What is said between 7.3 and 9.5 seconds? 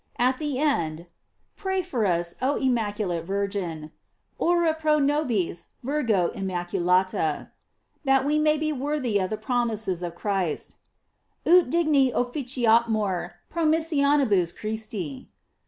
R. That we may be worthy of the